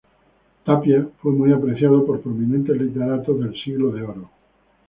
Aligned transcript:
Tapia 0.65 1.07
fue 1.21 1.31
muy 1.31 1.53
apreciado 1.53 2.03
por 2.03 2.21
prominentes 2.23 2.75
literatos 2.75 3.39
del 3.39 3.53
Siglo 3.63 3.91
de 3.91 4.01
Oro. 4.01 4.29